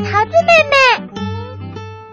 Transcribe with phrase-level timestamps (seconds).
[0.00, 0.76] 桃子妹妹，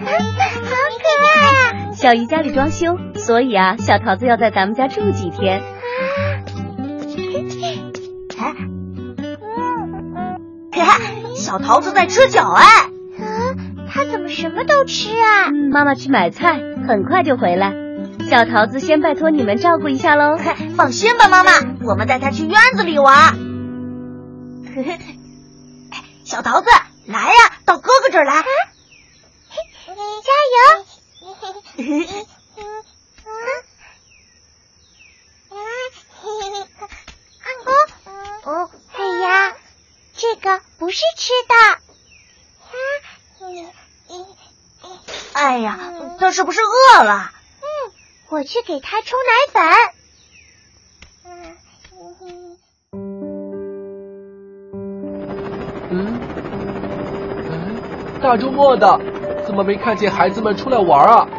[0.04, 1.92] 好可爱啊！
[1.94, 5.62] 小姨家里装修，所以啊，小桃子要在咱们家住几天。
[8.38, 8.54] 啊！
[10.72, 11.00] 哈，
[11.34, 12.64] 小桃子在吃脚哎！
[12.64, 13.56] 啊，
[13.88, 15.50] 它怎么什么都吃啊？
[15.72, 17.72] 妈妈去买菜，很快就回来。
[18.28, 20.36] 小桃子，先拜托你们照顾一下喽。
[20.76, 21.50] 放心吧，妈妈，
[21.84, 23.34] 我们带它去院子里玩。
[24.74, 24.98] 嘿嘿，
[26.24, 26.68] 小桃子。
[27.06, 28.44] 来呀，到哥哥这儿来。
[29.86, 30.58] 加油！
[37.64, 37.70] 哦
[38.44, 39.56] 哦，哎呀，
[40.16, 41.54] 这个不是吃的。
[45.32, 47.32] 哎呀，他是不是饿了？
[47.60, 47.92] 嗯，
[48.28, 49.62] 我去给他冲奶粉。
[58.22, 59.00] 大周末的，
[59.46, 61.28] 怎么没看见孩子们出来玩啊？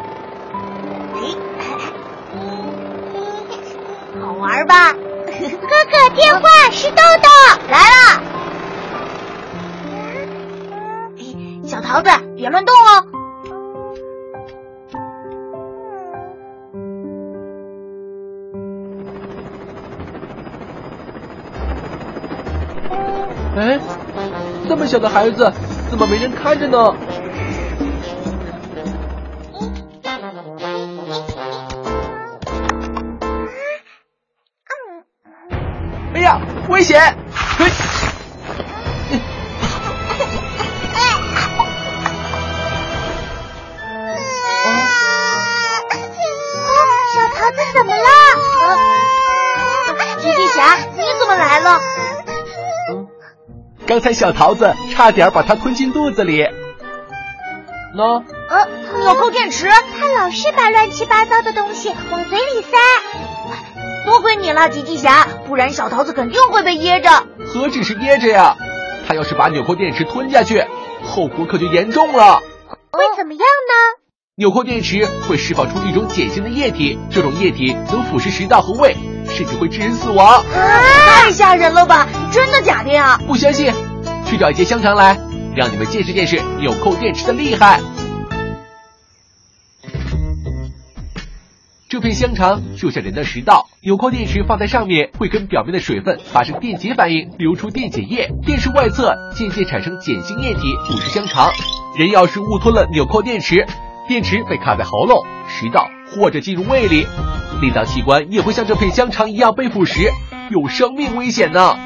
[4.22, 4.94] 好玩吧？
[4.94, 4.97] 哥
[5.92, 7.28] 哥，电话是豆豆
[7.69, 8.22] 来了。
[11.66, 13.03] 小桃子，别乱动哦。
[23.58, 23.80] 哎，
[24.69, 25.52] 这么小的孩子，
[25.89, 26.95] 怎么没人看着呢？
[36.13, 36.39] 哎呀，
[36.69, 37.17] 危险！
[37.57, 37.66] 嘿，
[47.13, 48.01] 小桃子怎么了？
[50.19, 51.79] 吉吉侠，你怎么来了？
[53.88, 56.44] 刚才小桃子差点把它吞进肚子里。
[57.96, 58.68] 喏，呃，
[59.02, 62.78] 纽扣电池，他老是把乱七八糟的东西往嘴里塞。
[64.06, 67.09] 多亏你了，吉吉侠，不然小桃子肯定会被噎着。
[67.46, 68.58] 何止是噎着呀，
[69.08, 70.66] 他要是把纽扣电池吞下去，
[71.02, 72.42] 后果可就严重了。
[72.92, 74.02] 会怎么样呢？
[74.36, 78.96] 纽扣电池会释放出一种碱性的液体，这种液体能腐蚀食道和胃，
[79.27, 80.43] 甚至会致人死亡。
[80.53, 82.07] 太吓人了吧！
[82.31, 83.19] 真的假的呀？
[83.27, 83.73] 不相信，
[84.25, 85.17] 去找一些香肠来，
[85.55, 87.79] 让你们见识见识纽扣电池的厉害。
[91.89, 101.49] 这片香肠就像人的食道，纽扣电池放在上面会跟表面的水分发生电解反应，流出电解液，电池外侧渐渐产生碱性液体，腐蚀香肠。
[101.97, 103.65] 人要是误吞了纽扣电池，
[104.07, 107.07] 电池被卡在喉咙、食道或者进入胃里，
[107.62, 110.09] 内脏器官也会像这片香肠一样被腐蚀，
[110.50, 111.78] 有生命危险呢。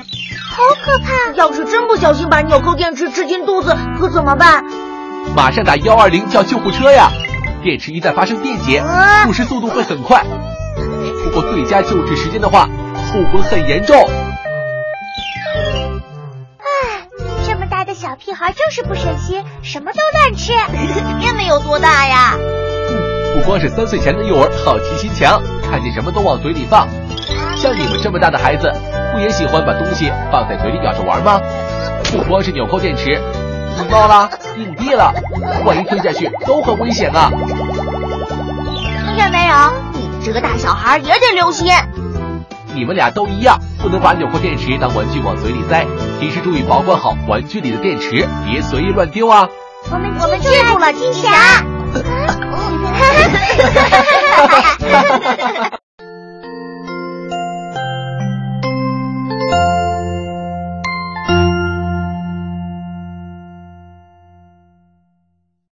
[0.53, 1.33] 好可怕！
[1.35, 4.63] 要是真不小心把纽扣电池吃进肚子，可怎么办？
[5.35, 7.09] 马上打幺二零叫救护车呀！
[7.63, 8.81] 电池一旦发生电解，
[9.23, 10.25] 腐蚀速度会很快。
[11.23, 13.95] 不过最佳救治时间的话，后果很严重。
[16.57, 17.07] 唉，
[17.47, 20.51] 这么大的小屁孩就是不省心，什么都乱吃。
[21.23, 22.35] 也没有多大呀。
[23.51, 26.87] 光是三岁前的幼儿好奇心强，看见什么都往嘴里放。
[27.57, 28.71] 像你们这么大的孩子，
[29.11, 31.37] 不也喜欢把东西放在嘴里咬着玩吗？
[32.13, 33.21] 不光是纽扣电池，
[33.77, 35.13] 泥包啦、硬币了，
[35.65, 37.29] 万一吞下去都很危险啊！
[39.05, 39.55] 听见没有？
[39.91, 41.67] 你这个大小孩也得留心。
[42.73, 45.85] 你们俩都一样，不能把纽扣电池当玩具往嘴里塞。
[46.21, 49.49] 平时注意保管好玩具里的电池，别随意乱丢啊！
[49.91, 51.29] 我们我们记住了，金霞。
[52.81, 54.01] 哈，哈哈哈哈
[54.37, 55.90] 哈，哈哈哈哈哈。